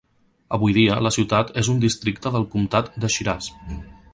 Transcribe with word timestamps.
Avui 0.55 0.73
dia 0.77 0.95
la 1.07 1.11
ciutat 1.17 1.51
és 1.63 1.69
un 1.75 1.83
districte 1.85 2.35
del 2.37 2.47
comtat 2.55 2.91
de 3.05 3.13
Shiraz. 3.17 3.53